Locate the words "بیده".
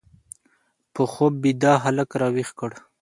1.43-1.73